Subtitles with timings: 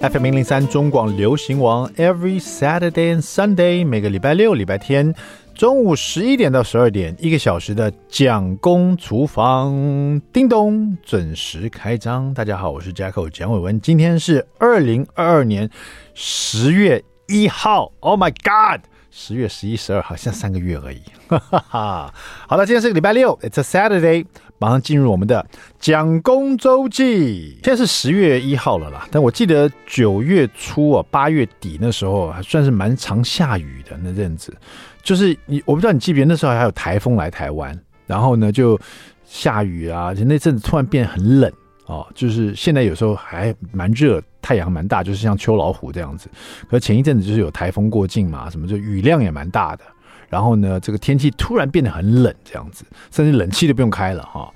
[0.00, 5.12] FM 零零三中广流行王，Every Saturday and Sunday，每个礼拜六、礼拜天
[5.56, 12.32] 中午十一点到十二点，一个小时的蒋公厨房，叮咚准时开张。
[12.32, 15.68] 大家好，我是 Jacko 蒋伟文，今天是二零二二年
[16.14, 17.90] 十月一号。
[17.98, 21.02] Oh my God，十月十一、十二，好像三个月而已。
[21.26, 22.14] 哈哈哈。
[22.46, 24.26] 好了，今天是个礼拜六，It's a Saturday。
[24.58, 25.44] 马上进入我们的
[25.78, 27.58] 蒋公周记。
[27.62, 34.54] 现在是十月一号了啦，但我记得九月初啊，八月底那时候还算是蛮常下雨的那阵子。
[35.02, 38.78] 就是你，我不知道你记不记得那时候还有台风来台湾，然后呢就
[39.24, 41.50] 下雨啊，就那阵子突然变很冷
[41.86, 42.06] 哦。
[42.14, 46.28] 就是现在有时候还蛮热，太阳蛮大，就是像秋老虎这样子。
[46.68, 49.84] 可前一阵子就是有台风过境嘛，什么就雨量也蛮大的。
[50.28, 54.52] 然后呢，这个天气突然变得很冷，这样子，甚至冷气都不用开了哈。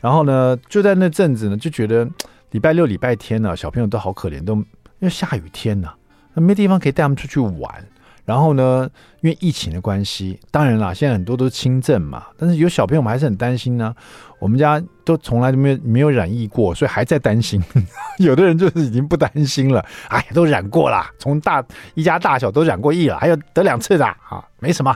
[0.00, 2.08] 然后呢，就在那阵子呢，就觉得
[2.52, 4.64] 礼拜六、礼拜天呢、啊，小朋友都好可怜，都因
[5.00, 5.88] 为下雨天呢、
[6.34, 7.84] 没地方可以带他们出去玩。
[8.28, 8.86] 然后呢，
[9.22, 13.94] 因为疫情的关系，当然啦，现在很多都是轻症嘛，但是有小朋友，我们还是很担心呢、
[14.38, 17.58] 我们家都从来都没有没有染疫过，所以还在担心。
[18.20, 24.94] 有的人就是已经不担心了，哎，都染过了，从大一家大小都染过疫了，还有得两次的啊，没什么。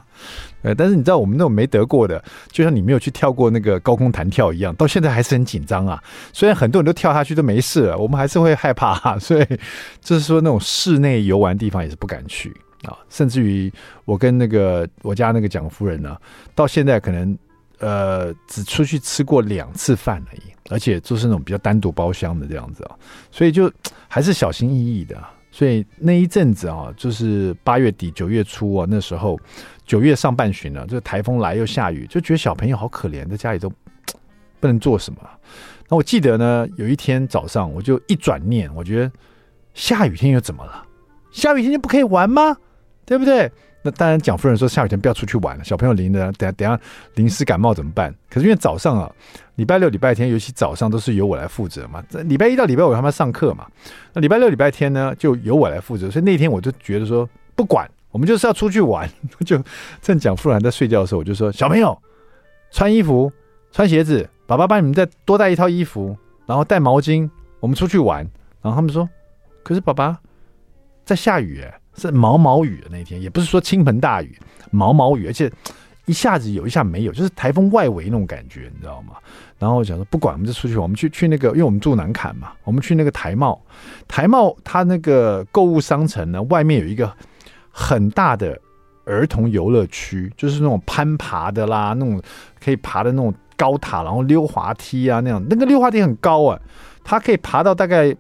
[0.61, 5.99] 呃，但是你知道我们那种没得过的，就像你没有去跳过那个高空弹跳一样，到现在还是很紧张啊。
[6.35, 9.19] 虽然很多人都跳下去都没事了，我们还是会害怕啊。
[9.19, 9.47] 所以
[10.03, 12.55] 就是说那种室内游玩地方也是不敢去
[12.85, 12.99] 啊。
[13.09, 13.73] 甚至于
[14.05, 16.17] 我跟那个我家那个蒋夫人呢，
[16.55, 17.39] 到现在可能。
[17.79, 22.95] 呃，只出去吃过两次饭而已，而且就是那种比较单独包厢的这样子啊，
[23.33, 23.69] 所以就
[24.07, 25.21] 还是小心翼翼的。
[25.51, 29.37] 所以那一阵子啊，就是八月底九月初啊，那时候
[29.85, 33.69] 九月上半旬呢，这台风来又下雨，就觉得小朋友好可怜，在家里都
[34.61, 35.19] 不能做什么。
[35.89, 39.11] 那我记得呢，有一天早上我就一转念，我觉得
[39.75, 40.87] 下雨天又怎么了？
[41.33, 42.57] 下雨天就不可以玩吗？
[43.05, 43.51] 对不对？
[43.85, 46.79] 那当然，蒋夫人说下雨天不要出去玩了，小朋友淋的，等下等下
[47.17, 48.15] 淋湿感冒怎么办？
[48.31, 49.13] 可是因为早上啊，
[49.57, 52.01] 礼拜六、礼拜天，尤其早上都是由我来负责嘛。
[52.27, 53.67] 礼拜一到礼拜五他们上课嘛，
[54.13, 56.09] 那礼拜六、礼拜天呢，就由我来负责。
[56.09, 59.11] 所以那天我就觉得说，不管我们就是要出去玩，
[59.45, 59.61] 就
[60.01, 62.01] 趁蒋夫人在睡觉的时候，我就说小朋友
[62.71, 63.33] 穿衣服、
[63.73, 68.19] 穿鞋子，爸爸帮你们再多带一套衣服，然后带毛巾，我们出去玩。
[68.63, 69.09] 然后他们说，
[69.65, 70.17] 可是爸爸
[71.05, 71.82] 在下雨哎。
[71.97, 74.37] 是毛毛雨的那天，也不是说倾盆大雨，
[74.71, 75.51] 毛毛雨，而且
[76.07, 79.15] 一下子有一下没有，就是台风外围那种感觉，你知道吗？
[79.59, 83.61] 然后我想说，不管，我们就出去，我们去去那个，因为我们住南坎嘛，我们去那个台贸，
[84.09, 87.13] 台贸它那个购物商城呢，外面有一个
[87.71, 88.59] 很大的
[89.05, 92.21] 儿童游乐区，就是那种攀爬的啦，那种
[92.63, 96.59] 可以爬的那种高塔，然后溜滑梯啊那样，那个溜滑梯很高啊，
[97.05, 98.17] 它可以爬到大概。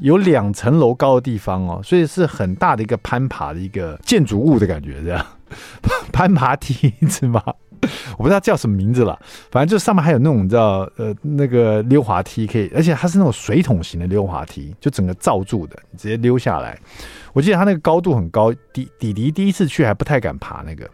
[0.00, 5.26] 有两层楼高的地方哦，所以是很大的一个攀爬的一个建筑物的感觉，这样
[6.12, 7.42] 攀爬梯子吗？
[8.16, 9.16] 我不知道叫什么名字了，
[9.52, 16.76] 反正就上面还有那种叫呃那个溜滑梯可以，而且它是那种水桶型的溜滑梯，就整个罩住的，你直接溜下来。
[17.32, 20.90] 我记得它那个高度很高，弟弟弟第一次去还不太敢爬那个，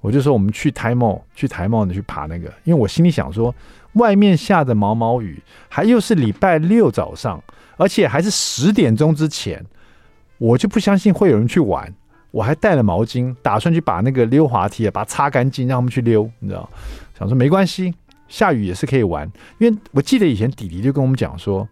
[0.00, 3.54] 我就说我们去台贸去台贸的去爬那个，因为我心里想说
[3.92, 7.40] 外面下着毛毛雨，还又是礼拜六早上。
[7.76, 9.64] 而且还是十点钟之前，
[10.38, 11.92] 我就不相信会有人去玩。
[12.32, 16.30] 我还带了毛巾，打算去把那个溜滑梯啊，把它擦干净，让他们去溜。
[16.40, 16.68] 你知道，
[17.18, 17.94] 想说没关系，
[18.28, 19.30] 下雨也是可以玩。
[19.58, 21.66] 因为我记得以前弟弟就跟我们讲说，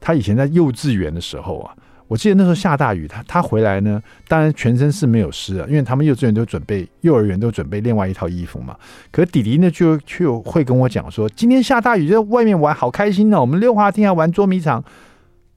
[0.00, 1.74] 他以前在幼稚园的时候啊，
[2.06, 8.74] 我记得那时候下大雨，他他回来呢，当然全身是没有湿的，因为他们幼稚园都准备，幼儿园都准备另外一套衣服嘛。
[9.10, 13.40] 可弟弟呢，就就会跟我讲说，今天下大雨，在外面玩，好开心哦。
[13.42, 14.82] 我们溜滑梯啊，玩捉迷藏。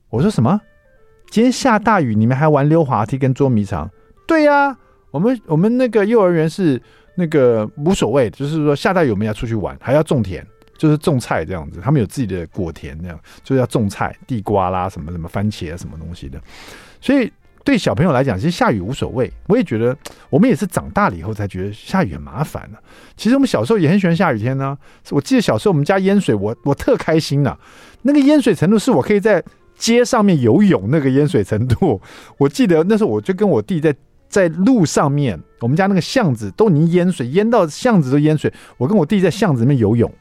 [0.09, 0.59] 我说什么？
[1.29, 3.87] 今天下大雨，你们还玩溜滑梯跟捉迷藏？
[4.27, 4.77] 对呀、啊，
[5.11, 6.81] 我们我们那个幼儿园是
[7.13, 10.43] 那个无所谓，就是说下大雨我们要出去玩，还要种田，
[10.79, 11.79] 就是种菜这样子。
[11.79, 16.41] 他们有自己的果田，这样就是要种菜，地瓜啦，什么什么番茄啊，什么东西的。
[16.99, 17.31] 所以
[17.63, 19.31] 对小朋友来讲，其实下雨无所谓。
[19.45, 19.95] 我也觉得，
[20.31, 22.79] 我们也是长大了以后才觉得下雨很麻烦呢、
[23.15, 24.75] 其实我们小时候也很喜欢下雨天呢、
[25.11, 27.59] 我记得小时候我们家淹水，我我特开心呐、啊。
[28.01, 29.43] 那个淹水程度是我可以在。
[29.79, 31.99] 街上面游泳那个淹水程度，
[32.37, 33.95] 我记得那时候我就跟我弟在
[34.27, 38.53] 在路上面，我们家那个巷子都已经淹水，淹到巷子都淹水。
[38.77, 40.13] 我跟我弟在巷子里面游泳，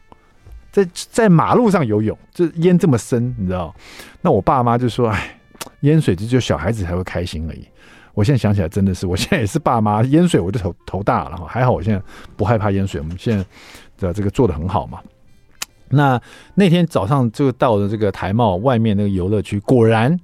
[0.71, 3.75] 在在马路上游泳，就淹这么深，你知道？
[4.23, 5.39] 那我爸妈就说：“哎，
[5.81, 7.67] 淹水就只有小孩子才会开心而已。”
[8.15, 12.03] 我现在想起来真的是，我现在也是爸妈淹水我就头头大了哈，还好我现在
[12.37, 13.45] 不害怕淹水，我们现在
[13.99, 15.01] 的这个做得很好嘛。
[15.91, 16.21] 那
[16.55, 20.19] 那天早上就到了这个台贸外面那个游乐区，果然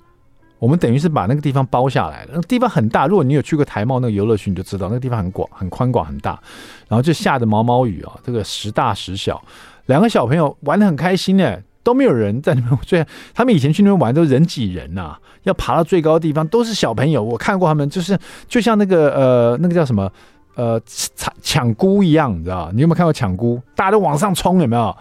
[0.59, 2.31] 我们等于是把那个地方包下来了。
[2.33, 6.41] 那个地方很大，如果你有去过台茂那个游乐区，你就知道那个地方很广、很宽广、很大。
[6.89, 9.43] 然后就下着毛毛雨啊，这个时大时小，
[9.87, 12.79] 两个小朋友玩得很开心呢，都没有人在那边。
[12.87, 17.23] 所以他们以前去那边玩都人挤人呐、要爬到最高的地方都是小朋友。
[17.23, 18.19] 我看过他们，就是
[18.49, 20.11] 就像那个呃那个叫什么
[20.55, 22.71] 呃抢抢孤一样，你知道？
[22.73, 23.61] 你有没有看过抢孤？
[23.75, 24.97] 大家都往上冲，有没有？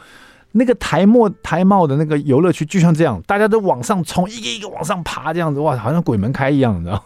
[0.56, 7.04] 那个台茂台茂的那个游乐区就像这样，大家都往上冲，一个一个往上爬，这样子哇，好像鬼门开一样，你知道？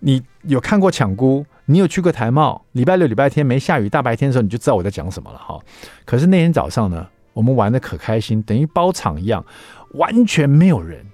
[0.00, 1.46] 你有看过抢姑？
[1.66, 2.60] 你有去过台茂？
[2.72, 5.58] 礼拜六、礼拜天没下雨，大白天的时候你就知道我在讲什么了哈。
[6.04, 9.44] 可是那天早上呢，我们玩的可开心，等于包场一样，
[9.92, 11.06] 完全没有人，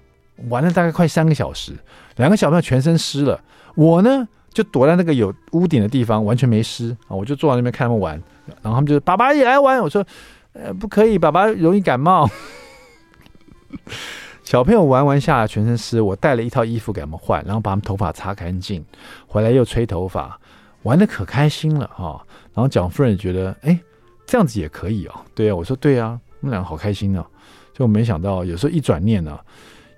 [0.48, 1.74] 玩了大概快三个小时，
[2.16, 3.38] 两个小朋友全身湿了，
[3.74, 8.14] 我呢就躲在那个有屋顶的地方，完全没湿啊，我就坐在那边看他们玩，
[8.62, 10.02] 然后他们就爸爸也来玩，我说。
[10.52, 12.28] 呃，不可以，爸爸容易感冒。
[14.42, 18.84] 小朋友玩完下来全身湿，我带了一套衣服给他们换，然后把他们头发擦干净，
[19.28, 20.38] 回来又吹头发，
[20.82, 22.20] 玩的可开心了哈、
[22.52, 23.78] 然后蒋夫人觉得，哎，
[24.26, 25.14] 这样子也可以哦。
[25.36, 27.24] 对啊，我说对啊，我们两个好开心哦。
[27.72, 29.38] 就没想到，有时候一转念呢、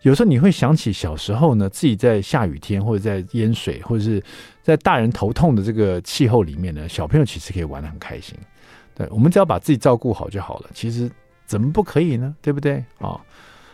[0.02, 4.22] 有时候你会想起小时候呢，自己在下雨天或者在淹水，或者是
[4.62, 8.37] 在大人头痛的这个气候里面呢，小朋友其实可以玩得很开心。
[8.94, 10.70] 对，我们只要把自己照顾好就好了。
[10.74, 11.10] 其实
[11.46, 12.34] 怎么不可以呢？
[12.42, 12.84] 对不对？
[12.98, 13.20] 啊、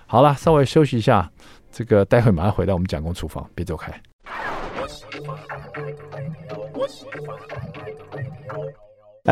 [0.07, 1.31] 好了，稍微休息一下，
[1.71, 3.93] 这个待会马上回到我们蒋公厨房，别走开。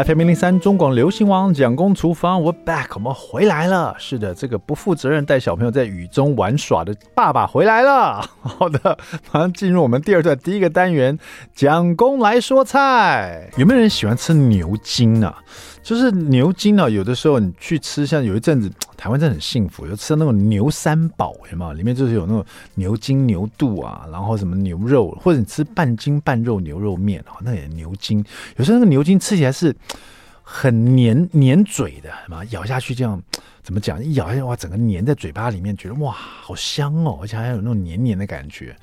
[0.05, 3.97] FM 零零三中广流行王蒋公厨房，我 back，我们回来了。
[3.99, 8.21] 是的，这个不负责任带小朋友在雨中玩耍的爸爸回来了。
[8.43, 8.99] 好的，
[9.33, 11.19] 马上进入我们第二段第一个单元，
[11.55, 13.49] 蒋公来说菜。
[13.57, 15.35] 有没有人喜欢吃牛筋啊？
[15.83, 21.73] 就是牛筋啊，有的时候你去吃，像有一阵子台湾真的很幸福，有吃那种牛三宝，有没有？
[21.75, 22.45] 里面就是有那种
[22.75, 28.25] 牛筋、牛肚啊，然后什么牛肉，或者你吃半筋半肉牛肉面啊，那也牛筋。
[28.57, 29.75] 有时候那个牛筋吃起来是
[30.43, 33.21] 很黏黏嘴的，什么咬下去这样
[33.63, 34.03] 怎么讲？
[34.03, 38.75] 一咬下去哇，整个黏在嘴巴里面，觉得哇好香哦，而且还有那种黏黏的感觉。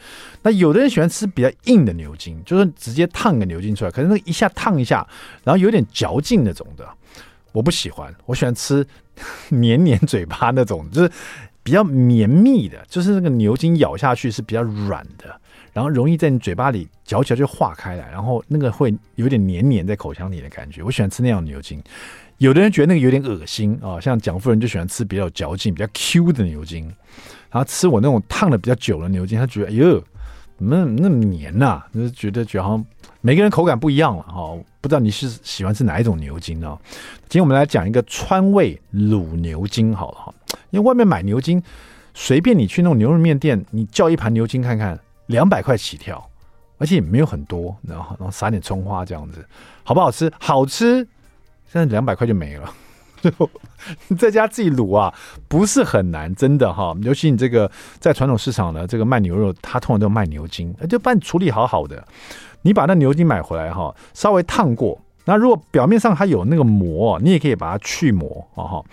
[0.42, 5.07] 那有的人喜欢吃比较硬的牛筋，就是直接烫个牛筋出来，可是那一下烫一下，
[5.44, 6.88] 然后有点嚼劲那种的。
[7.53, 8.85] 我不喜欢，我喜欢吃
[9.50, 11.09] 黏黏嘴巴那种，就是
[11.63, 15.39] 比较绵密的，就是那个牛筋咬下去是比较软的，
[15.71, 20.83] 然后容易在你嘴巴里嚼起来就化开来，然后那个会有点黏黏在口腔里的感觉。
[20.83, 21.81] 我喜欢吃那样的牛筋，
[22.39, 26.85] 有的人觉得那个有点恶心啊，像蒋夫人就喜欢吃比较有嚼劲、比较 Q 的牛筋，
[27.50, 30.03] 然后吃我那种烫的比较久的牛筋，他觉得哎呦，
[30.57, 31.88] 怎么那么黏呐、啊？
[31.94, 32.85] 就是觉得觉得好像。
[33.25, 36.78] 每个人口感不一样了哈，不知道你是喜欢吃哪一种牛筋呢？
[37.30, 40.34] 今天我们来讲一个川味卤牛筋好了哈，
[40.72, 41.64] 因为外面买牛筋，
[42.14, 46.22] 随便你去那种牛肉面店，你叫一盘牛筋看看，两百块起跳，
[46.78, 49.48] 而且也没有很多，然后然后撒点葱花这样子，
[49.86, 50.30] 好不好吃？
[50.38, 50.96] 好吃，
[51.72, 52.70] 现在两百块就没了。
[54.10, 55.14] 你 在家自己卤啊，
[55.48, 56.94] 不是很难，真的哈。
[57.04, 57.72] 尤其你这个
[58.02, 62.06] 在传统市场的这个卖牛肉，他通常都卖牛筋，就帮你处理好好的。
[62.63, 65.00] 你把那牛筋买回来哈，稍微烫过。
[65.25, 68.83] 那如果表面上它有那个膜，你也可以把它去膜啊哈。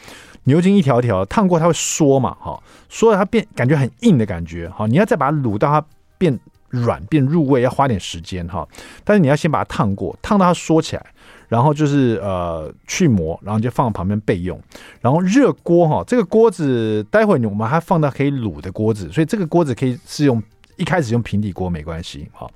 [0.44, 4.86] 牛筋一条一条烫过，它会缩嘛哈，缩了它变感觉很硬的感觉哈。
[4.86, 5.84] 你要再把它卤到它
[6.18, 6.38] 变
[6.68, 8.66] 软变入味，要花点时间哈。
[9.02, 11.04] 但是你要先把它烫过，烫到它缩起来，
[11.48, 14.58] 然后就是呃去膜，然后就放旁边备用。
[15.00, 20.42] 然后热锅哈，这个锅子待会我们还放到可以卤的锅子，所以这个锅子可以是用
[20.76, 22.48] 一开始用平底锅没关系哈。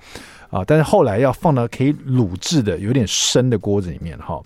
[0.55, 4.41] 啊，但是后来要放到可以卤制的有点深的锅子里面哈，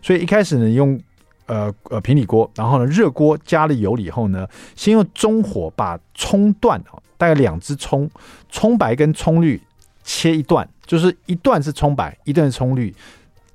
[0.00, 0.98] 所以一开始呢用
[1.44, 8.10] 呃呃平底锅，然后呢热锅加了油以后呢，先用中火把葱段啊，大概两只葱，
[8.48, 9.60] 葱白跟葱绿
[10.02, 12.94] 切一段，就是一段是葱白，一段是葱绿。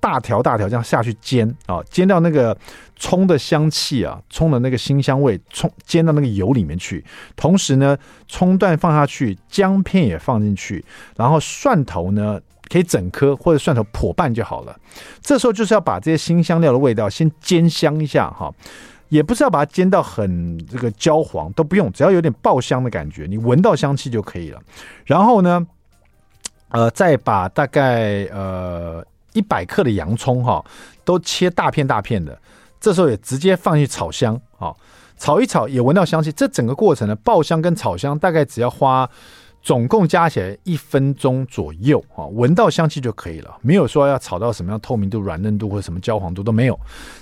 [0.06, 2.56] 大条大条这样下去煎啊，煎到那个
[2.96, 7.04] 葱的香气啊，葱的那个辛香味，葱煎到那个油里面去。
[7.36, 7.98] 同时呢，
[8.28, 10.86] 葱段放下去，姜片也放进去，
[11.18, 14.80] 然后蒜头呢可以整颗或者蒜头破半就好了。
[15.22, 18.54] 这时候就是要把这些辛香料的味道先煎香一下哈，
[19.10, 24.62] 也不是要把它煎到很这个焦黄，都不用，只要有点爆香的感觉，你闻到香气就可以了。
[25.04, 25.66] 然后呢，
[26.70, 29.04] 呃，再把大概呃。
[29.36, 30.66] 一百克的洋葱哈，
[31.04, 32.36] 都切大片大片的，
[32.80, 34.74] 这时候也直接放去炒香啊，
[35.18, 36.32] 炒一炒也闻到香气。
[36.32, 39.08] 这整个过程呢，爆香跟炒香大概只要花
[39.66, 46.80] 总共加起来一分钟左右啊，闻到香气就可以了，没有说要炒到什么样透明度、软嫩度或者什么焦黄度都没有，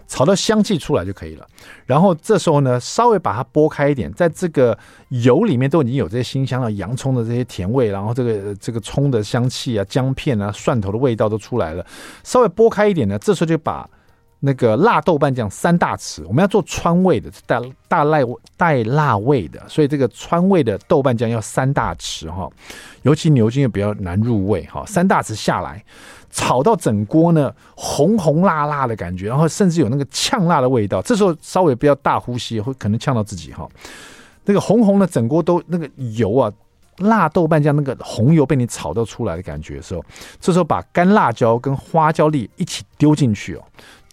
[0.09, 1.47] 炒到香气出来就可以了。
[1.85, 11.85] 然后这时候呢，稍微把它拨开一点，在这个油里面都已经有这些辛香了，洋葱的这些甜味，然后这个这个葱的香气啊、姜片啊、蒜头的味道都出来了，
[12.25, 13.89] 稍微拨开一点呢，这时候就把。
[14.45, 18.17] 那个辣豆瓣酱三大匙，我们要做川味的，带大辣
[18.57, 22.49] 带辣味的，所以这个川味的豆瓣酱要三大匙哈，
[23.03, 25.81] 尤其牛筋也比较难入味哈，三大匙下来，
[26.29, 33.65] 炒到整锅呢红红辣辣的感觉，然后甚至有那个呛辣的味道，这时候稍微不要大呼吸，会可能呛到自己哈。
[34.43, 36.51] 那个红红的整锅都那个油啊，
[36.97, 40.03] 辣豆瓣酱那个红油被你炒到出来的感觉的时候，
[40.41, 43.63] 这时候把干辣椒跟花椒粒一起丢进去哦。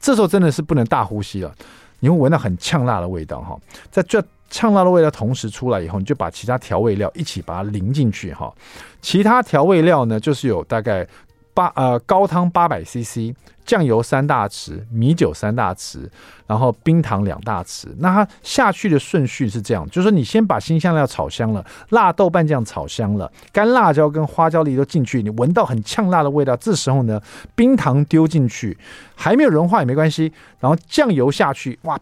[0.00, 1.54] 这时候真的是不能大呼吸了，
[2.00, 3.57] 你会闻到很呛辣的味道哈。
[3.90, 8.52] 在这呛辣的味道同时出来以后，你就把其他调味料一起把它淋进去哈。
[9.00, 11.07] 其他调味料呢，就是有大概
[11.54, 13.33] 八呃高汤八百 CC。
[13.64, 16.08] 酱油三大匙，米酒三大匙，
[16.46, 17.86] 然后冰糖两大匙。
[17.98, 26.56] 那它下去的顺序是这样，就是说你先把辛香料炒香了，辣豆瓣酱炒香了，干辣椒跟花椒粒都进去，你闻到很呛辣的味道。
[26.56, 27.20] 这时候呢，
[27.54, 28.76] 冰糖丢进去，
[29.14, 30.32] 还没有融化也没关系。
[30.58, 31.98] 然后酱油下去，哇，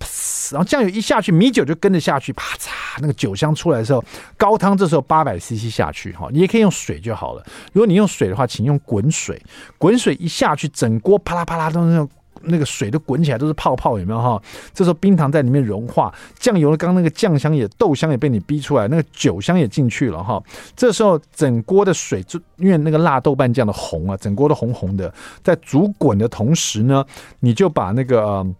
[0.50, 4.02] 然后酱油一下去，米酒就跟着下去，啪嚓，那个酒香出来的时候，
[4.36, 7.46] 高汤这时候八百 CC 下去哈，你也可以用水就好了。
[7.72, 9.40] 如果你用水的话，请用滚水，
[9.78, 11.64] 滚水一下去，整锅啪啦啪啦。
[11.64, 12.09] 拉都那种
[12.43, 14.40] 那个水都滚起来，都是泡泡，有没有哈？
[14.73, 20.40] 这时候冰糖在里面融化，酱油的刚刚那个酱香也豆香也被你逼出来，那个酒香也进去了哈。
[20.76, 25.12] 这时候整锅的水就因为那个辣豆瓣酱的红啊，整锅都红红的，
[25.43, 27.05] 在煮滚的同时呢，
[27.40, 28.55] 你就把那个、呃、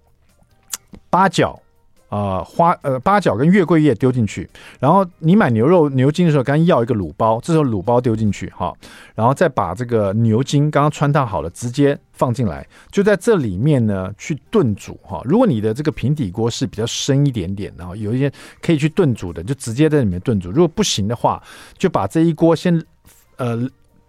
[1.09, 1.59] 八角。
[2.08, 4.48] 啊、呃，花呃八角跟月桂叶丢进去，
[4.80, 8.74] 然后你买牛肉牛筋的时候，刚要一个卤包，这时候卤包丢进去哈，
[9.14, 15.20] 然后再把这个牛筋刚刚汆烫好了，直接放进来，就在这里面呢去炖煮哈。
[15.24, 20.50] 如果你的这个平底锅是比较深一点点，然后有一些可以去炖煮的，就直接在里面炖煮。
[20.50, 21.42] 如果不行的话，
[21.76, 22.82] 就把这一锅先
[23.36, 23.68] 呃。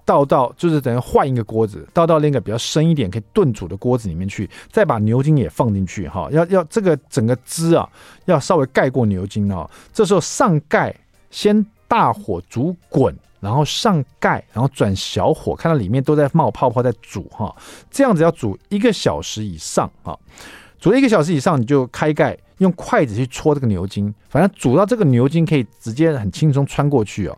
[0.10, 7.88] 倒到就是等于换一个锅子，倒到那个比较深一点可以炖煮的锅子里面去，再把牛筋也放进去哈，要要这个整个汁啊，
[8.26, 9.70] 要稍微盖过牛筋啊。
[9.94, 10.96] 这时候上盖，
[11.30, 17.56] 先大火煮滚，然后上盖，然后转小火，看到里面都在冒泡泡在煮哈，
[17.92, 20.18] 这样子要煮一个小时以上啊，
[20.80, 27.38] 煮一个小时以上你就开盖，用筷子去戳这个牛筋，反正煮到这个牛筋可以直接很轻松穿过去哦。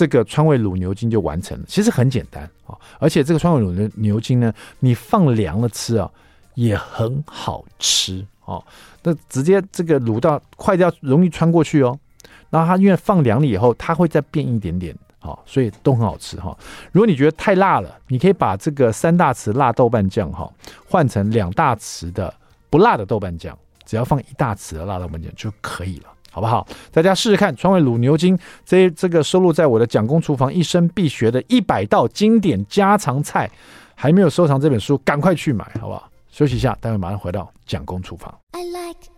[0.00, 6.10] 这个川味卤牛筋就完成了，其实很简单啊，而且这个川味卤牛牛筋呢，你放凉了吃啊，
[6.54, 8.64] 也很好吃哦。
[9.02, 12.00] 那直接这个卤到快掉，容易穿过去哦。
[12.48, 16.56] 然后它因为放凉了以后，它会再变一点点，好，所以都很好吃哈。
[16.92, 20.50] 如果你觉得太辣了，你可以把这个三大匙辣豆瓣酱哈
[20.88, 22.32] 换成两大匙的
[22.70, 23.54] 不辣的豆瓣酱，
[23.84, 26.06] 只要放一大匙的辣豆瓣酱就可以了。
[26.30, 26.66] 好不好？
[26.92, 33.50] 大家试试看，川味卤牛筋，这这个收录在我的蒋公厨房一生必学的一百道经典家常菜，
[33.94, 36.08] 还没有收藏这本书，赶快去买，好不好？
[36.30, 38.32] 休息一下，待会马上回到蒋公厨房。
[38.52, 39.10] I like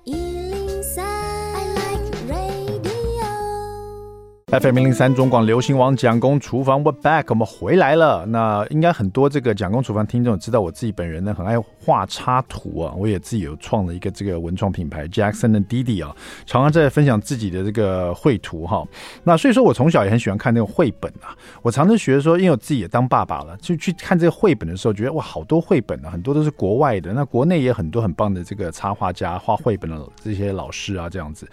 [4.61, 8.26] FM 零零三中广流行网蒋公厨房，We're back，我们回来了。
[8.26, 16.14] 那应该很多这个蒋公厨房听众知道，我自己本人呢很爱画插图啊，我也自己有创了一个这个文创品牌 Jackson 的弟弟啊，
[16.46, 18.86] 常常在分享自己的这个绘图哈。
[19.24, 21.36] 那所以说我从小也很喜欢看那个绘本啊。
[21.62, 31.48] 我常常学说，因为我自己也当爸爸了，就去看这个绘本的时候，觉得哇，好多绘本啊，很多都是国外的，那国内也很多很棒的这个插画家画绘本的这些老师啊，这样子。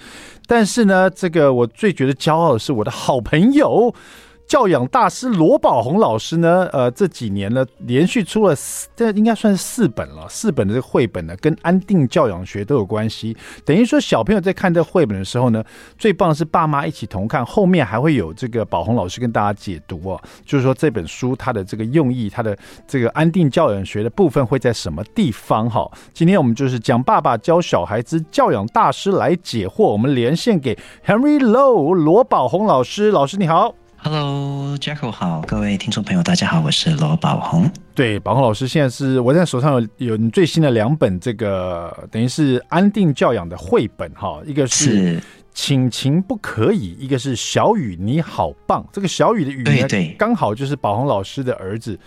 [0.46, 2.92] 但是呢，这个我最觉得骄傲的是我的。
[3.00, 3.96] 好朋友。
[4.50, 10.28] 教养大师罗宝鸿老师呢，呃，这几年呢，连续出了四，这应该算是四本了。
[10.28, 13.38] 四本的这个绘本呢，跟安定教养学都有关系。
[13.64, 15.64] 等于说，小朋友在看这绘本的时候呢，
[16.00, 20.20] 最棒的是爸妈一起同看，后面还会有这个宝鸿老师跟大家解读哦。
[20.44, 25.70] 就是说，这本书它的这个用意，它的这个安定教养学的部分会在什么地方？
[25.70, 29.84] 哈，今天我们就是讲爸爸教小孩之教养大师来解惑。
[29.84, 30.76] 我们连线给
[31.06, 33.76] Henry Low 罗宝鸿老师，老师你好。
[34.02, 37.70] Hello，Jacko 好，各位听众朋友，大家好，我是罗宝红。
[37.94, 45.22] 对，宝红老师现在是我现在手上有有你最新的两本这个等于是安定教养的绘本哈，一个是
[45.54, 48.88] 请情不可以，一个是小雨你好棒。
[48.94, 52.00] 这个小雨的雨呢，刚好就是宝红老师的儿子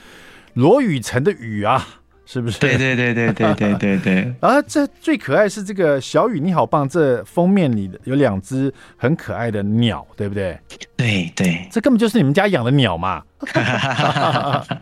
[0.55, 1.87] 罗雨辰的雨啊。
[2.33, 2.59] 是不是？
[2.61, 4.35] 对对对对对对对对。
[4.41, 10.59] 啊， 这最可爱是这个小雨你好棒，这封面里有两只很可爱的鸟，对不对？
[10.97, 13.23] 对对，这根本就是你们家养的鸟嘛。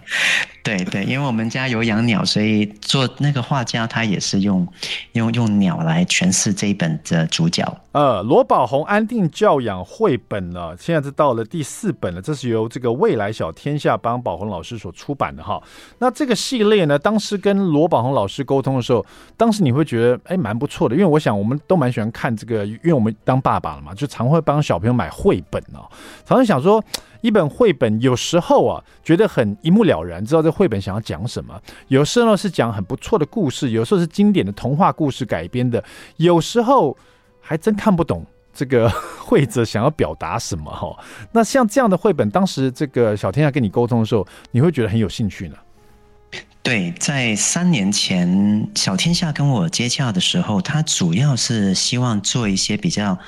[0.62, 4.66] 对对，因为我们家有养鸟，所以做那个画家他也是用
[5.12, 7.64] 用用鸟来诠释这一本的主角。
[7.92, 15.60] 呃，罗宝红安定教养绘本呢，现在是到了第四本了，这是由这个未来小天下帮宝红老师所出版的哈。
[15.98, 19.04] 那这个系列呢，当时跟罗宝红老师沟通的时候，
[19.38, 25.88] 当时你会觉得哎蛮不错的，因为我想我们都蛮喜欢看这个，因为我们当爸爸了嘛，就常会帮小朋友买绘本哦，
[26.26, 26.84] 常常想说。
[27.20, 31.60] 一本绘本有时候啊，觉得很一目了然，知道这绘本想要讲什么。
[31.88, 35.82] 有时候呢是讲很不错的故事，有时候是经典的童话故事改编的，
[36.16, 36.96] 有时候
[37.40, 38.24] 还真看不懂
[38.54, 40.96] 这个绘者想要表达什么哈。
[41.32, 45.56] 那像这样的绘本，当时这个小天下跟你沟通的时候，你会觉得很有兴趣呢？
[46.62, 53.18] 对，在三年前小天下跟我接洽的时候，他主要是希望做一些比较。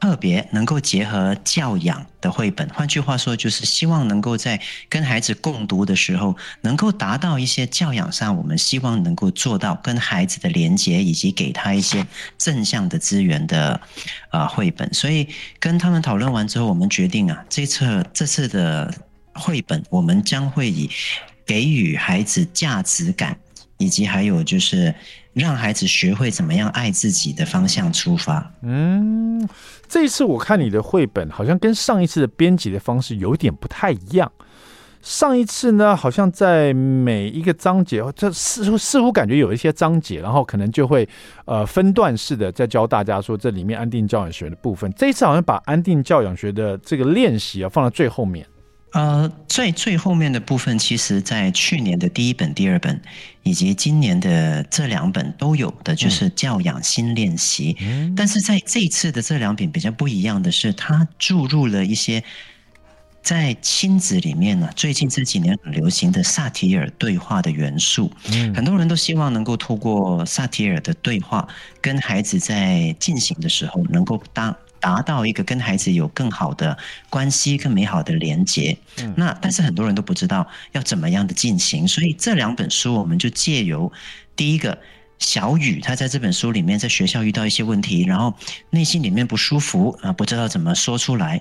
[0.00, 12.06] 特别能够结合教养的绘本，换句话说，就是希望能够在跟孩子共读的时候，能够达到一些教养上，我们希望能够做到跟孩子的连接，以及给他一些
[12.38, 13.78] 正向的资源的
[14.30, 14.92] 啊绘本。
[14.94, 15.28] 所以
[15.58, 18.92] 跟他们讨论完之后，我们决定啊，这次这次的
[19.34, 20.90] 绘本，我们将会以
[21.44, 23.38] 给予孩子价值感，
[23.76, 24.94] 以及还有就是。
[25.32, 28.52] 让孩子学会怎么样爱自己的方向出发。
[28.62, 29.48] 嗯，
[29.88, 34.30] 这一次我看你的绘本，好像跟上一次的编辑的方式有点不太一样。
[35.02, 41.08] 上一次呢，好像在每一个章节，这似乎似乎感觉有一些章节，然后可能就会
[41.46, 44.92] 呃分段式的在教大家说这里面安定教养学的部分。
[44.94, 48.46] 这一次好像把安定教养学的这个练习啊放在最后面。
[48.92, 53.00] 呃，最最后面的部分，其实在去年的第一本、第二本，
[53.44, 57.76] 以及今年的这两本都有的，就是教养新练习。
[57.80, 58.12] 嗯。
[58.16, 62.20] 但是在这一次的这两本比较不一样的是，它注入了一些
[63.22, 68.10] 在亲子里面呢，最近这几年很流行的萨提尔对话的元素。
[68.32, 68.52] 嗯。
[68.56, 71.46] 很多人都希望能够透过萨提尔的对话，
[71.80, 74.56] 跟孩子在进行的时候，能够当。
[74.80, 76.76] 达到一个跟孩子有更好的
[77.08, 78.76] 关系、更美好的连接。
[78.98, 83.92] 嗯，那但是很多人都不知道要怎么样的进行，所以这两本书我们就借由
[84.34, 84.76] 第一个
[85.18, 88.34] 小雨，他在这本书里面在学校遇到一些问题，然后
[88.70, 91.40] 内心里面不舒服啊，不知道怎么说出来。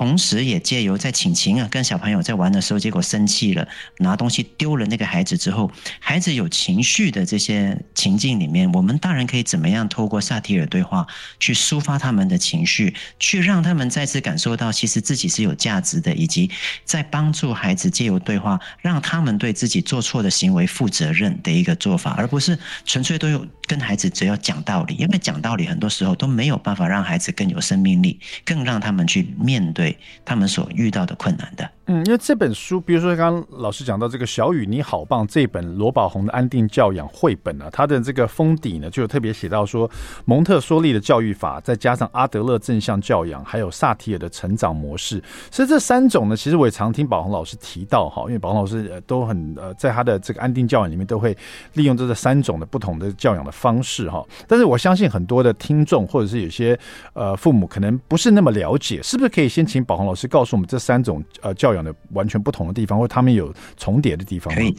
[0.00, 11.06] 同时，也借由在请晴啊跟小朋友在玩的时候，结果生气了，拿东西丢了那个孩子之后，孩子有情绪的这些情境里面，我们大人可以怎么样透过萨提尔对话
[11.38, 16.50] 去抒发他们的情绪，去让他们再次感受到其实自己是有价值的，以及
[16.86, 29.89] 在帮助孩子借由对话，让他们对自己做错的行为负责任的一个做法，而不是纯粹都有跟孩子只要讲道理，因为讲道理很多时候都没有办法让孩子更有生命力，更让他们去面对
[30.24, 31.70] 他们所遇到的困难的。
[31.92, 39.90] 嗯，因为这本书，比如说刚刚老师讲到这个小雨你好棒这本罗宝红的安定教养绘本啊，它的这个封底呢就特别写到说，
[40.24, 51.36] 蒙特梭利的教育法，再加上阿德勒正向教养，还有萨提尔的成长模式，所以这三种呢，其实我也常听宝红老师提到哈，因为宝红老师都很呃在他的这个安定教养里面都会
[51.72, 54.24] 利用这这三种的不同的教养的方式哈。
[54.46, 56.78] 但是我相信很多的听众或者是有些
[57.14, 64.54] 呃父母可能不是那么了解，是不是可以先请宝红老师告诉我们这三种呃教养的完全不同的地方，或他们有重叠的地方。
[64.54, 64.76] 可以，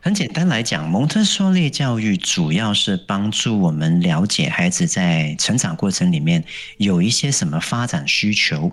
[0.00, 6.44] 很简单来讲，蒙特梭利教育主要是帮助我们了解孩子在成长过程里面
[6.76, 8.70] 有一些什么发展需求，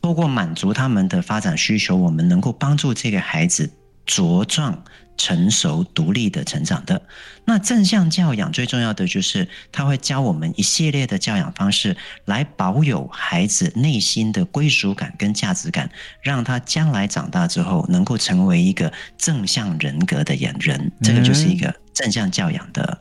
[0.00, 3.70] 透过满足他们的发展需求，我们能够帮助这个孩子
[4.06, 4.84] 茁壮。
[5.16, 7.00] 成熟独立的成长的。
[7.44, 15.90] 那正向教养最重要的就是，他会教我们一系列的教养方式，来保有孩子内心的归属感跟价值感，
[16.22, 20.90] 让他将来长大之后能够成为一个正向人格的演人。
[21.02, 22.98] 这个就是一个正向教养的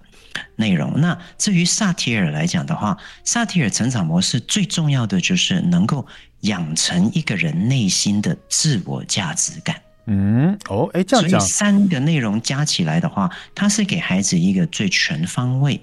[0.57, 0.99] 内容。
[0.99, 6.05] 那至于萨提尔来讲的话，萨提尔成长模式最重要的就是能够
[6.41, 9.81] 养成一个人内心的自我价值感。
[10.05, 15.79] 嗯，哦，哎，这样讲，所以三个内容加起来的话，它是给孩子一个最全方位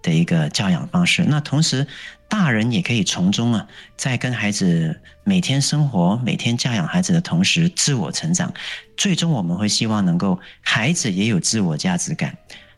[0.00, 1.24] 的一个教养方式。
[1.24, 1.84] 那同时，
[2.28, 8.52] 大人也可以从中啊，在跟孩子每天生活、每天教养孩子的同时，自我成长。
[8.96, 12.36] 最终，我们会希望能够孩子也有自我价值感，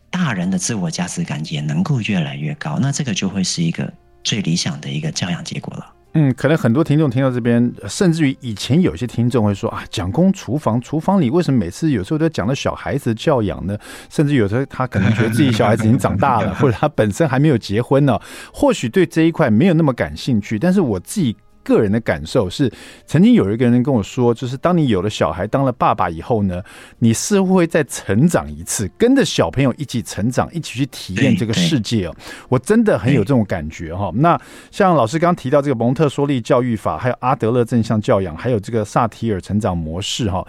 [0.08, 2.78] 大人的自我价值感也能够越来越高。
[2.80, 3.92] 那这个就会是一个
[4.24, 5.92] 最理想的一个教养结果了。
[6.16, 13.76] 嗯，可能很多听众听到这边，甚至于以前有些听众会说啊，蒋公厨房厨房里为什么每次有时候都讲到小孩子教养呢？
[14.08, 18.18] 甚至有时候他可能觉得自己小孩子已经长大了， 或者他本身还没有结婚呢，
[18.52, 20.58] 或许对这一块没有那么感兴趣。
[20.58, 21.36] 但是我自己。
[21.66, 22.72] 个人的感受是，
[23.06, 26.62] 曾经有一个人跟我说，就是当你有了小孩，当了爸爸以后呢，
[27.00, 32.14] 你似乎会再成长一次，跟着小朋友一起成长，一起去体验这个世界哦。
[32.48, 34.12] 我真的很有这种感觉哈。
[34.14, 40.46] 那像老师刚刚提到这个蒙特梭利教育法，还有阿德勒正向教养，还有这个萨提尔成长模式哈，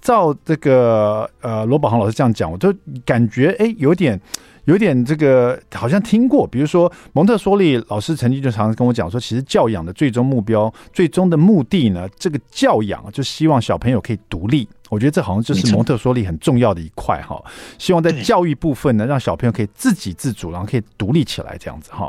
[0.00, 2.72] 照这个呃罗宝航老师这样讲，我就
[3.04, 4.20] 感觉哎有点。
[4.64, 14.68] 有点这个好像听过，比如说蒙特梭利老师曾经就常常跟我讲说，其实教养的最终目标、最终的目的呢，这个教养就希望小朋友可以独立。
[14.94, 17.42] 我觉得这好像就是蒙特梭利很重要的一块哈，
[17.78, 22.08] 希望在教育部分呢，让小朋友可以自给自足，然后可以独立起来这样子哈。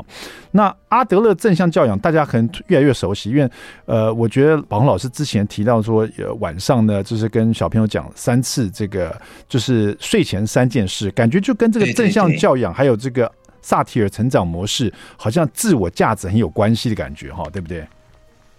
[0.52, 3.50] 那阿德勒正向教养，大家可能越来越熟悉，因为
[3.86, 17.84] 呃，我觉得宝红老师之前提到说，呃，晚上呢就是跟小朋友讲三次这个，就是睡前三件事，感觉就跟这个正向教养还有这个萨提尔成长模式，好像自我价值很有关系的感觉哈，对不对？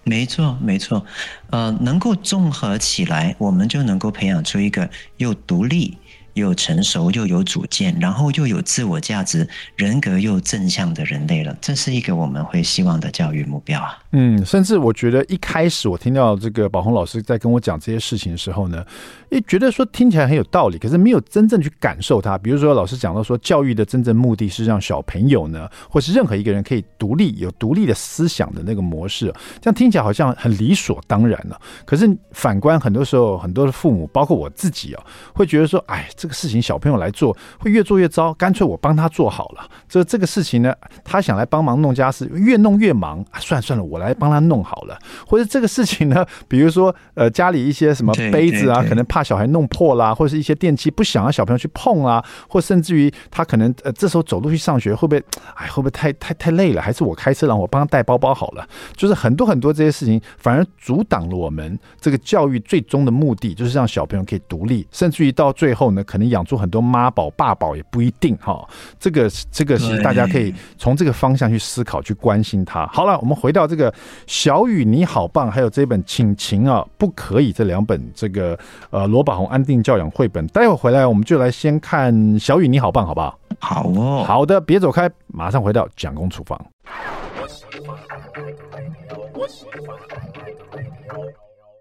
[0.08, 1.06] 没错，没错，
[1.50, 5.98] 呃，能够综合起来，我们就能够培养出一个又独立。
[6.38, 9.45] 又成熟又有主见，然后又有自我价值，
[9.76, 13.97] 人格又正向的人类了，这是一个我们会希望的教育目标啊。
[14.12, 18.86] 嗯，甚至我觉得一开始我听到这个宝红老师在跟我讲这些事情的时候呢，
[19.30, 22.38] 也觉得说听起来很有道理，可是没有真正去感受它。
[22.38, 31.60] 比如说老师讲到说，教育的真正目的是让小朋友呢，或是任何一个人可以独立、有独立的思想的那个模式，这样听起来好像很理所当然了。
[31.86, 39.68] 可是反观很多时候，很多的父母，包括我自己啊，会觉得说，哎，这个事情小朋友来做会越做越糟，干脆我帮他做好了。
[39.88, 44.98] 这这个事情呢，他想来帮忙弄家事，越弄越忙，啊，算了算了，我来帮他弄好了。
[45.26, 55.24] 或者这个事情呢，比如说呃家里一些什么杯子啊，可能怕小孩弄破啦，或者是一些电器不想让小朋友去碰啊，或甚至于他可能呃这时候走路去上学会不会
[55.56, 56.82] 哎会不会太太太累了？
[56.82, 58.68] 还是我开车让我帮他带包包好了？
[58.96, 68.68] 就是很多很多这些事情反而阻挡了我们这个教育最终的目的，就是让小朋友可以独立，甚至于到最后呢，可能养出很多妈宝爸宝也不一定哈。
[69.00, 72.86] 这个这个是大家可以从这个方向去思考去关心他。
[72.88, 73.94] 好了，我们回到这个
[74.26, 78.58] 小雨你好棒，还有这本亲情啊不可以这两本这个
[78.90, 80.46] 呃罗宝红安定教养绘本。
[80.48, 83.40] 待会回来我们就来先看小雨你好棒，好不好？
[83.60, 86.60] 好哦，好的，别走开，马上回到蒋公厨房。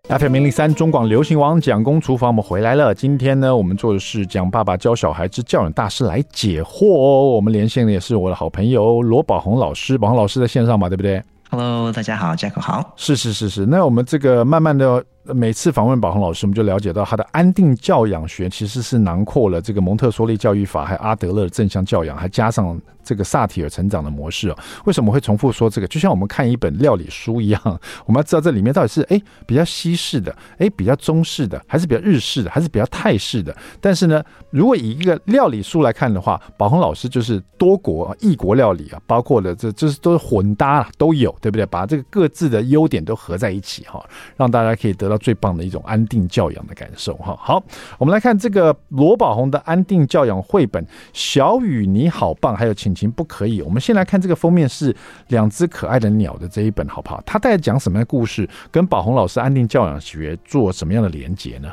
[0.09, 2.95] FM 零零三中广流行王蒋公厨房，我们回来了。
[2.95, 7.31] 今天呢，我们做的是蒋爸爸教小孩之教养大师来解惑哦。
[7.31, 12.95] 我们连线的也是我的好朋友罗宝红老师，宝红老师在线上嘛，对不对？Hello，大家好，，Jack 好。
[12.95, 15.05] 是是是是，那我们这个慢慢的。
[15.35, 24.59] 每次访问宝恒老师，我们就了解到他的安定教养学其实是囊括了这个蒙特梭利教育法，还有阿德勒的正向教养，还加上这个萨提尔成长的模式哦。
[24.85, 25.87] 为什么会重复说这个？
[25.89, 27.61] 就像我们看一本料理书一样，
[28.05, 33.55] 我们要知道这里面到底是哎比较西式的，哎比较中式的，还是比较日式的，还是比较泰式的？
[33.81, 41.67] 但是呢，如果以一个料理书来看的话，宝恒老师就是多国异国料理啊，包括的这就是都是混搭都有，对不对？
[41.67, 44.05] 把这个各自的优点都合在一起哈，
[44.37, 45.16] 让大家可以得到。
[45.19, 47.63] 最棒的一种安定教养的感受哈，好，
[47.99, 53.61] 我们来看这个罗宝红的安定教养绘本《小雨你好棒》，还有《亲情不可以》。
[53.65, 54.95] 我们先来看这个封面是
[55.29, 57.23] 两只可爱的鸟的这一本，好不好？
[57.27, 58.49] 它在讲什么样的故事？
[58.71, 61.73] 跟宝红老师安定教养学做什么样的连结呢？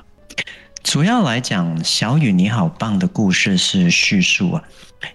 [0.83, 4.63] 主要来讲，《小雨你好棒》的故事是叙述啊，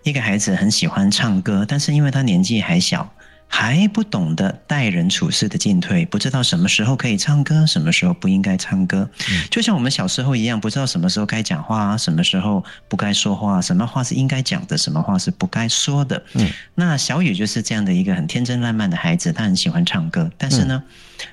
[0.03, 3.09] 一个孩子很喜欢唱歌，但是因为他年纪还小。
[3.51, 9.09] 还不懂得待人处事的进退，不知道什么时候可以唱歌，什么时候不应该唱歌。
[9.51, 16.23] 就像我们小时候一样，不知道什么时候该讲话，什么时候不该说话，什么话是应该讲的，什么话是不该说的。
[16.35, 20.83] 嗯，那小雨就是这样的一个很天真烂漫的孩子，他很喜欢唱歌，但是呢，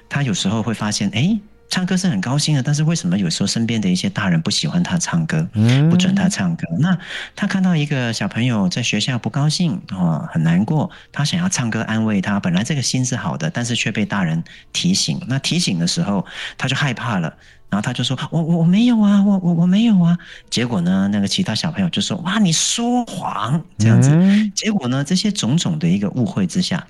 [0.10, 1.38] 他有时候会发现，哎。
[1.70, 5.46] 唱歌是很高兴的，但是为什么有时候身边的一些大人不喜欢他唱歌，
[5.90, 6.66] 不准他唱歌？
[6.80, 6.98] 那
[7.36, 12.40] 他看到一个小朋友在学校不高兴啊，很难过，他想要唱歌安慰他。
[12.40, 15.20] 本来这个心是好的，但是却被大人提醒。
[15.28, 16.26] 那提醒的时候，
[16.58, 17.34] 他就害怕了，
[17.70, 20.18] 然后他就说：“我我我没有啊，我我我没有啊。”
[20.50, 24.12] 结果呢，那个其他小朋友就说：“哇，你说谎！”这样子，
[24.56, 26.86] 结果呢，这些种种的一个误会之下。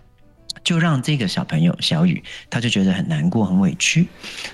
[0.63, 4.07] 就让这个小朋友小雨，他就觉得很难过、很委屈。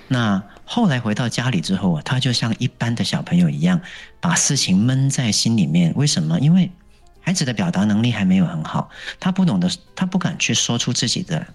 [0.08, 3.80] 那后来回到家里之后啊，他就像一般的小朋友一样，
[4.20, 5.94] 把事情闷在心里面。
[5.96, 6.40] 为什么？
[6.40, 6.72] 因为
[7.22, 11.46] 孩子的表达能力还没有很好，他不懂得，他不敢去说出自己的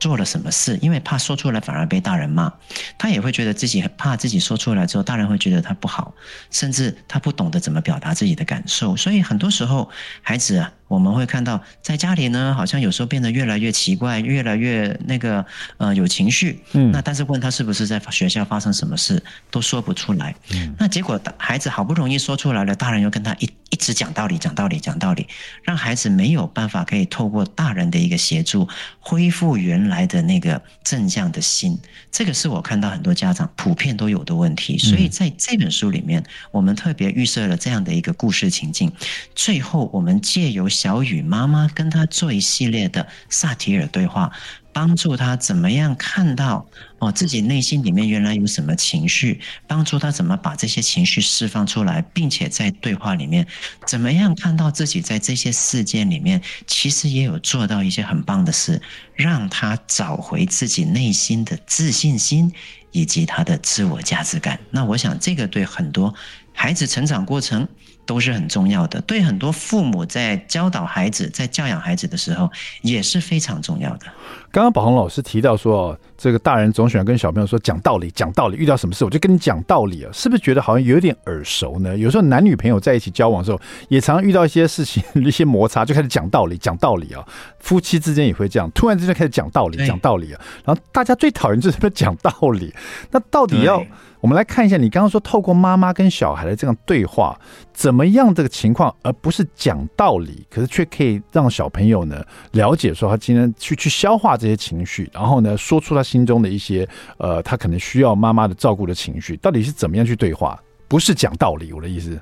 [0.00, 2.52] 做了什么事，因为怕说出来反而被大人骂，
[2.98, 6.12] 他也会觉得自己很怕自己说出来之后，大人会觉得他不好，
[6.50, 8.96] 甚至他不懂得怎么表达自己的感受。
[8.96, 9.88] 所以很多时候，
[10.20, 15.44] 孩子啊，我们会看到在家里呢，好像有时候变得越来越奇怪，越来越那个
[15.78, 16.60] 呃有情绪。
[16.72, 20.34] 嗯，那但是问他是不是在学校发生什么事，都说不出来。
[20.52, 25.26] 嗯，那结果孩子好不容易说出来了，大人又跟他一一直讲道理，讲道理，讲道理，
[25.62, 28.68] 让孩子没有办法可以透过大人的一个协助，
[29.00, 29.94] 恢复原来。
[29.94, 31.78] 来的那个正向的心，
[32.10, 34.76] 这个是我看到很多家长普遍都有的问题。
[34.76, 36.20] 所以在这本书里面，
[36.50, 38.90] 我们特别预设了这样的一个故事情境。
[39.36, 44.32] 最后，我们借由小雨妈妈跟他做一系列的萨提尔对话。
[44.74, 46.66] 帮助他怎么样看到
[46.98, 53.46] 哦，自己内心里面原来有什么情绪，帮助他怎么把这些情绪释放出来，并且在对话里面
[53.86, 58.82] 怎么样看到自己在这些事件里面其实也有做到一些很棒的事，
[59.14, 62.52] 让他找回自己内心的自信心
[62.90, 64.58] 以及他的自我价值感。
[64.72, 66.12] 那我想这个对很多
[66.52, 67.68] 孩子成长过程
[68.06, 72.50] 都是很重要的，对很多父母在教导孩子、在教养孩子的时候
[72.82, 74.06] 也是非常重要的。
[74.54, 81.96] 刚刚宝红老师提到说，这个大人总喜欢跟小朋友说讲道理，讲道理，遇到什么事我就跟你讲道理啊，是不是觉得好像有点耳熟呢？
[81.98, 87.26] 有时候男女朋友在一起交往的时候，也常常遇到一些事情、一些摩擦，就开始讲道理，讲道理啊。
[87.58, 90.40] 夫妻之间也会这样，突然之间开始讲道理，讲道理啊。
[90.64, 92.72] 然后大家最讨厌就是讲道理，
[93.10, 93.84] 那到底要？
[94.20, 97.38] 我们来看一下，你刚刚说透过妈妈跟小孩的这样对话，
[97.74, 110.60] 怎么样这个情况，而不是讲道理，可是却可以让小朋友呢了解说他今天去去消化这些情绪，然后呢说出他心中的一些呃，他可能需要妈妈的照顾的情绪，到底是怎么样去对话？
[110.86, 112.20] 不是讲道理，我的意思。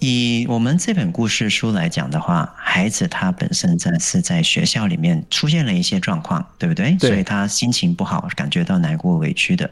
[0.00, 6.96] 以我们这本故事书来讲的话，孩子他本身在是在学校里面出现了一些状况，对不对？
[6.98, 7.10] 对。
[7.10, 9.70] 所以他心情不好，感觉到难过、委屈的。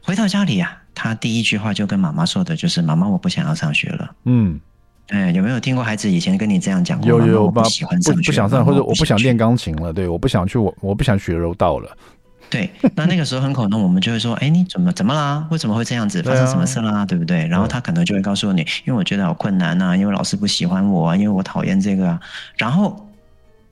[0.00, 4.60] 回到家里呀、啊，他第一句话就跟妈妈说的就是：“妈妈，我不想要上学了。”嗯，
[5.08, 7.08] 哎，有没有听过孩子以前跟你这样讲过？
[7.08, 9.92] 有有，有，我不喜欢上学，不，不想上，或者我不想练钢琴了。
[9.92, 11.96] 对，我不想去，我我不想学柔道了。
[12.50, 15.44] 对，那那个时候很可能我们就会说，哎，你怎么怎么啦？
[15.50, 16.22] 为什么会这样子？
[16.22, 17.04] 发生什么事啦？
[17.04, 17.46] 对不对？
[17.48, 22.20] 然后他可能就会告诉你，因为我觉得好困难呐，因为老师不喜欢我啊，因为我讨厌这个啊。
[22.56, 23.08] 然后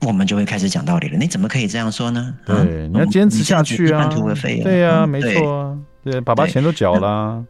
[0.01, 1.17] 我们就会开始讲道理了。
[1.17, 2.33] 你怎么可以这样说呢？
[2.45, 3.99] 对，你要坚持下去啊！
[4.01, 4.63] 半途而废啊！
[4.63, 7.43] 对呀，没错啊，对，爸爸钱都缴了。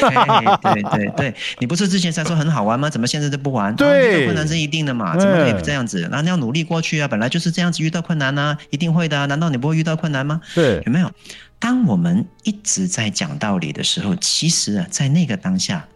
[0.00, 2.88] 对对对对，你不是之前才说很好玩吗？
[2.90, 3.74] 怎么现在都不玩？
[3.76, 6.08] 对，遇到困难是一定的嘛，怎么可以这样子？
[6.10, 9.26] 那你要努力过去啊，本来就是这样子，遇到困难呢、啊，一定会的、啊。
[9.26, 10.40] 难道你不会遇到困难吗？
[10.54, 11.10] 对，有没有？
[11.58, 15.86] 当我们一直在讲道理的时候，其实啊，在那个当下，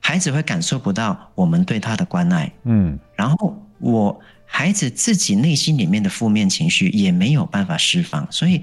[0.00, 2.52] 孩子会感受不到我们对他的关爱。
[2.64, 8.62] 嗯，然后我孩子自己内心里面的负面情绪也没有办法释放，所以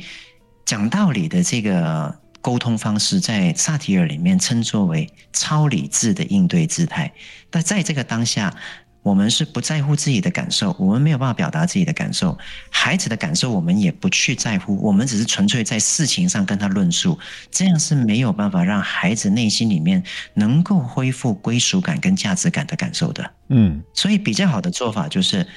[0.65, 2.22] 讲道理的这个。
[2.43, 7.09] 沟通方式在萨提尔里面称作为超理智的应对姿态，
[7.49, 8.53] 但在这个当下，
[9.01, 12.37] 我们是不在乎自己的感受，我们没有办法表达自己的感受，
[12.69, 17.17] 孩子的感受我们也不去在乎，我们只是纯粹在事情上跟他论述，
[17.49, 20.03] 这样是没有办法让孩子内心里面
[20.33, 23.31] 能够恢复归属感跟价值感的感受的。
[23.47, 25.47] 嗯，所以比较好的做法就是。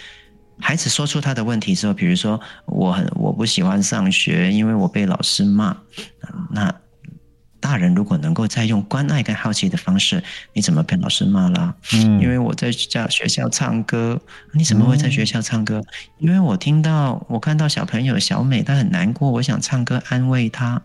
[0.58, 5.76] 孩子说出他的问题之后，比如说我很我不喜欢上学，因为我被老师骂。
[6.50, 6.74] 那
[7.58, 11.74] 大人如果能够再用关爱跟好奇的方式，你怎么被老师骂了？
[11.94, 14.20] 嗯，因为我在家学校唱歌，
[14.52, 15.82] 你怎么会在学校唱歌？
[16.18, 20.82] 因为我听到我看到小朋友小美她很难过，我想唱歌安慰她。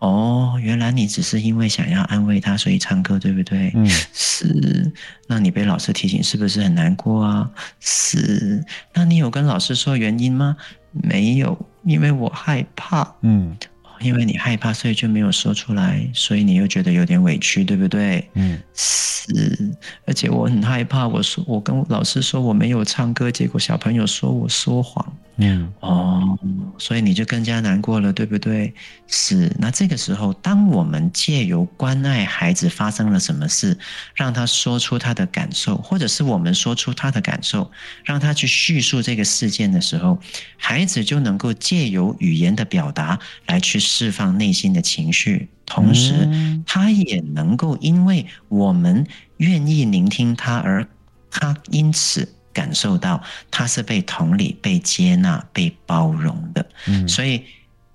[0.00, 3.70] 哦，原来你只是因为想要安慰他，所以唱歌，对不对？
[3.74, 4.92] 嗯，是。
[5.26, 7.50] 那你被老师提醒，是不是很难过啊？
[7.80, 8.64] 是。
[8.94, 10.56] 那你有跟老师说原因吗？
[10.90, 13.14] 没有，因为我害怕。
[13.20, 13.56] 嗯。
[14.00, 18.26] 因为你害怕，所以就没有说出来，所以你又觉得有点委屈，对不对？
[18.32, 19.70] 嗯，是。
[20.06, 25.06] 而且我很害怕，我说我跟老师说我没有唱歌，结果小朋友说我说谎。
[25.42, 26.38] 嗯，哦，
[26.76, 28.74] 所以你就更加难过了，对不对？
[29.06, 29.50] 是。
[29.58, 33.78] 那这个时候，当我们借由关爱孩子发生了什么事，
[34.14, 37.70] 让他说出他的感受，或者是我们说出他的感受，
[38.04, 40.18] 让他去叙述这个事件的时候，
[40.58, 46.28] 孩子就能够借由语言的表达来去释放内心的情绪，同时
[46.66, 49.06] 他也能够因为我们
[49.38, 50.86] 愿意聆听他，而
[51.30, 52.28] 他因此。
[52.52, 57.44] 感受到他是被同理、被接纳、被包容的，嗯，所以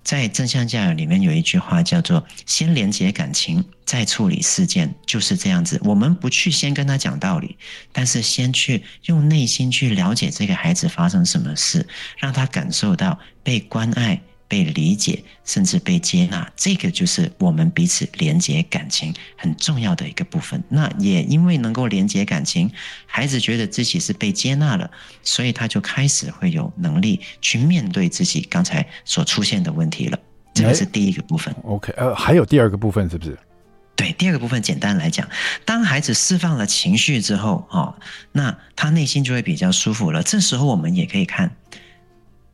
[0.02, 5.80] 在正向教育里面有一句话叫做“先连接感情，再处理事件”，就是这样子。
[5.82, 7.56] 我们不去先跟他讲道理，
[7.92, 11.86] 但是先去用内心去了解这个孩子发生什么事，
[12.18, 14.20] 让他感受到被关爱。
[14.48, 20.62] 被理解，甚至被接纳，这个就是我们彼此连接感情很重要的一个部分。
[20.68, 22.70] 那也因为能够连接感情，
[23.06, 24.90] 孩子觉得自己是被接纳了，
[25.22, 30.18] 所以他就开始会有能力去面对自己刚才所出现的问题了。
[30.54, 31.54] 这个是第一个部分。
[31.64, 33.36] OK，呃，还有第二个部分是不是？
[33.96, 35.28] 对，第二个部分简单来讲，
[35.64, 37.94] 当孩子释放了情绪之后，哦，
[38.32, 40.22] 那他内心就会比较舒服了。
[40.22, 41.50] 这时候我们也可以看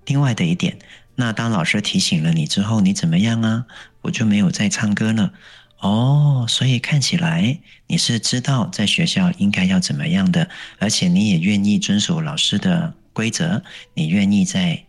[0.07, 0.79] 另外的一点。
[1.15, 3.67] 那当老师提醒了你之后，你怎么样啊？
[4.01, 5.33] 我就没有再唱歌了。
[5.79, 10.49] 哦，所以看起来你是知道在学校应该要怎么样的，
[10.79, 13.63] 而且你也愿意遵守老师的规则，
[13.95, 14.85] 你愿意在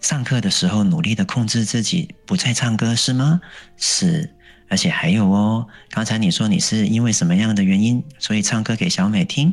[0.00, 3.40] 上课的时候努力的控制自己，不再唱歌，是吗？
[3.76, 4.34] 是，
[4.68, 9.52] 而且还有哦，刚才你说你是因为什么样的原因，所以唱歌给小美听？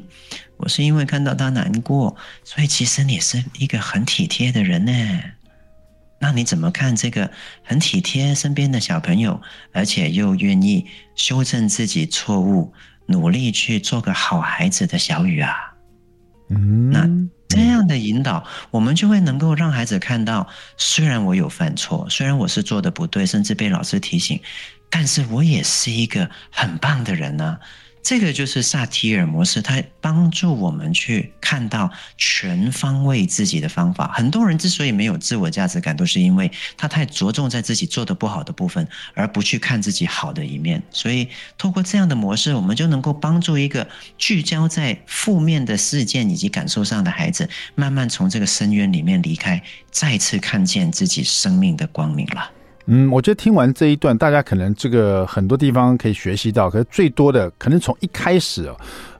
[0.57, 4.91] 我是因为看到她难过，所以其实你是一个很体贴的人呢。
[6.19, 7.31] 那你怎么看这个
[7.63, 12.73] 很体贴身边的小朋友，而且又愿意修正自己错误，
[13.05, 15.55] 努力去做个好孩子的小雨啊？
[16.49, 17.07] 嗯，那
[17.47, 24.39] 这样的引导，我们就会能够让孩子看到，虽然我有犯错，虽然我是做的不对，甚至被老师提醒，
[24.89, 27.57] 但是我也是一个很棒的人呢。
[28.01, 34.11] 这个就是萨提尔模式，它帮助我们去看到全方位自己的方法。
[34.13, 40.81] 很多人之所以没有自我价值感，都是因为他太着重在自己做的不好的部分，而不去看自己好的一面。
[40.89, 52.49] 所以，透过这样的模式，我们就能够帮助一个聚焦在负面的事件以及感受上的孩子，慢慢从这个深渊里面离开，再次看见自己生命的光明了。
[52.91, 58.67] 嗯，我觉得听完这一段，大家可能这个很多地方可以学习到，可是最多的可能从一开始。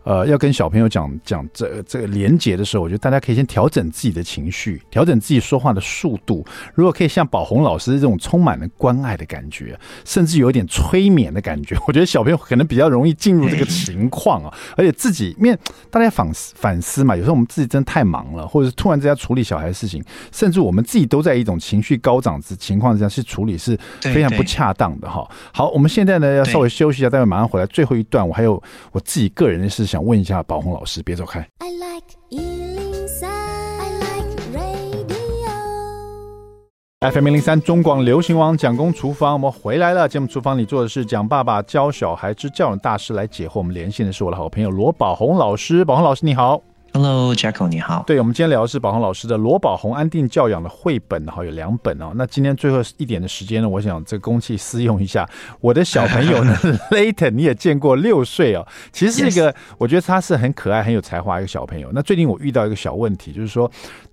[0.03, 6.45] 呃，要跟小朋友讲讲这这个连结的时候，我觉得大家可以先调整自己的情绪，调整自己说话的速度。
[6.73, 14.53] 如果可以像宝红老师这种充满了关爱的感觉，甚至有一点催眠的感觉， 我觉得小朋友可能比较容易进入这个情况啊。
[14.75, 15.57] 而且自己，面
[15.91, 25.29] 大家反思反思嘛，有时候我们自己真的太忙了，或者是突然之间处理小孩的事情，甚至我们自己都在一种情绪高涨之情况之下去处理，是非常不恰当的哈。
[25.53, 27.65] 好，我们现在呢要稍微休息一下，待会马上回来。
[27.67, 31.39] 最后一段，我还有我自己个人的事想问一下宝红老师，别走开。
[31.57, 35.49] I like 103, I like radio.
[37.11, 40.07] FM 零零三中广流行网蒋公厨房，我们回来了。
[40.07, 43.53] 节目厨房里做的是蒋爸爸教小孩之教养大师来解惑。
[43.55, 46.61] 我们连线的是我的好朋友罗宝红老师，宝红老师你好。
[46.91, 48.03] Hello，Jacko，你好。
[48.07, 52.11] 对，我们今天聊的是宝红老师的罗宝红安定教养的绘本，哈，有两本哦。
[52.15, 55.27] 那今天最后一点的时间呢，我想这个公器私用一下，
[55.61, 56.55] 我的小朋友呢，
[56.91, 58.67] Layton，你也见过六岁哦。
[58.91, 61.89] 其实是一个，我觉得他是很可爱、很有才华一个小朋友。
[61.93, 63.69] 那最近我遇到一个小问题，就是说。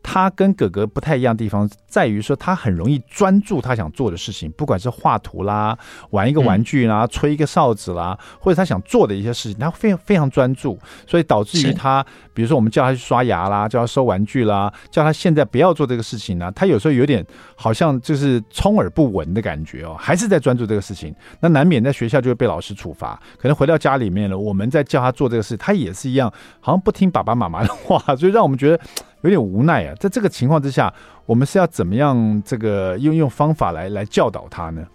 [0.09, 5.77] 他跟哥哥不太一样的地方在于说，他很容易专注他想做的事情，不管是画图啦、
[6.11, 17.25] 玩一个玩具啦、吹一个哨子啦，或者他想做的一些事情，他非常非常专注，所以导致于他，比如说我们叫他去刷牙啦，叫他收玩具啦，叫他现在不要做这个事情呢，他有时候有点
[17.55, 28.81] 好像就是充耳不闻的感觉哦，还是在专注这个事情，那难免在学校就会被老师处罚，可能回到家里面了，我们在叫他做这个事，他也是一样，好像不听爸爸妈妈的话，所以让我们觉得。
[29.23, 30.93] 有点无奈啊，在这个情况之下，
[31.25, 34.87] 我们是要怎么样这个用用方法来来教导他呢？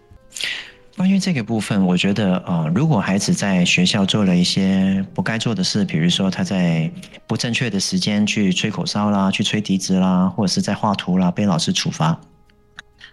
[0.98, 6.92] 关于这个部分，我觉得呃，如果孩子在学校做了一些不该做的事，比如说他在
[7.26, 12.20] 不正确的时间去吹口哨啦，去吹笛子啦，或者是在画图啦，被老师处罚，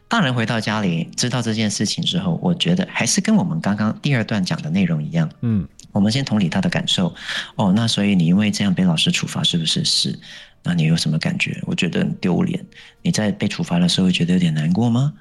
[0.08, 7.14] 大人回到家里知道这件事情之后，我觉得还是跟我们刚刚第二段讲的内容一样，嗯，我们先同理他的感受。
[7.56, 9.84] 哦，那所以你因为这样被老师处罚，是不是？
[9.84, 10.18] 是。
[10.64, 11.56] 那你有什么感觉？
[11.64, 12.62] 我觉得很丢脸。
[13.00, 15.12] 你在被处罚的时候，会觉得有点难过吗？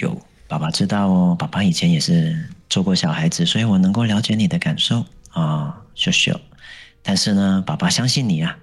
[0.00, 1.36] 有，爸爸知道哦。
[1.38, 6.40] 爸爸以前也是做过小孩子，所以我能够了解你的感受啊，秀秀。
[7.02, 8.58] 但是呢，爸爸相信你啊，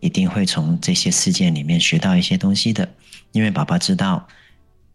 [0.00, 2.88] 一定会从这些事件里面学到一些东西的，
[3.32, 4.26] 因为爸爸知道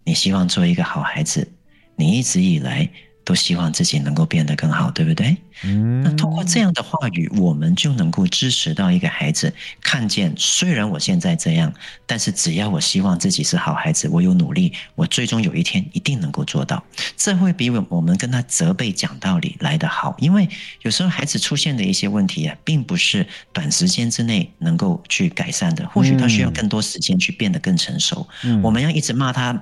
[0.04, 1.48] 你希望做一个好孩子，
[1.96, 2.90] 你一直以来。
[3.24, 5.38] 都希望自己能够变得更好，对不对？
[5.64, 11.72] 嗯，那通过这样的话语，我们就能够支持到一个孩子看见，虽然我现在这样，
[12.06, 16.82] 但是只要我希望自己是好孩子，我有努力，我最终有一天一定能够做到。
[17.18, 20.48] 这会比我们跟他责备讲道理来得好，因为
[20.84, 28.26] 有时候孩子出现的一些问题啊，并不是短时间之内能够去改善的，或许他需要更多时间去变得更成熟。
[28.44, 29.62] 嗯，我们要一直骂他。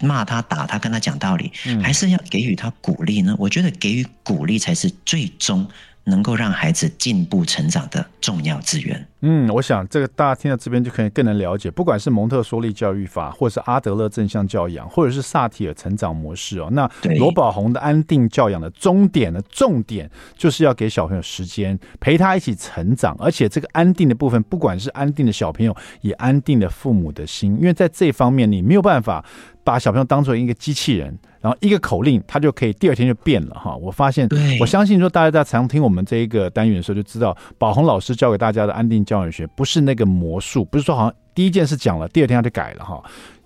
[0.00, 3.34] 骂他、打他、跟他讲道理，嗯、还是要给予他鼓励呢？
[3.38, 5.66] 我觉得给予鼓励才是最终。
[6.08, 9.08] 能够让孩子进步成长的重要资源。
[9.22, 16.68] 嗯，我想这个大家听到这边就可以更能了解，不管是蒙特梭利教育法，或者是阿德勒正向教养，或者是萨提尔成长模式哦。
[16.70, 16.88] 那
[17.18, 29.24] 罗宝红的安定教养的终点的重点，就是要给小朋友时间陪他一起成长，而且这个安定的部分，不管是安定的小朋友，也安定的父母的心，因为在这方面你没有办法。
[29.66, 33.74] 把小朋友当做一个机器人，然后一个口令，他就可以第二天就变了哈。
[33.74, 34.28] 我发现，
[34.60, 43.02] 我相信说大家在常听我们这一个单元的时候，就知道宝红老师教给大家的安定教养学不是那个魔术，不是说好像第一件事讲了，第二天他就改了哈。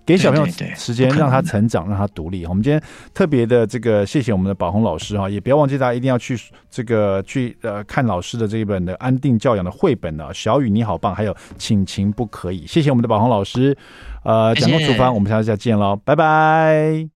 [0.06, 2.44] 给小朋友时间，让他成长，让他独立。
[2.44, 2.82] 我们今天
[3.14, 6.36] 特别的这个谢谢我们的宝红老师哈，也不要忘记大家一定要去
[6.68, 10.34] 这个去呃看老师的这一本的安定教养的绘本呢。
[10.34, 12.66] 小雨你好棒，还有请情不可以。
[12.66, 13.76] 谢谢我们的宝红老师，
[14.22, 17.08] 呃，讲公厨房，我们下次再见喽，拜拜。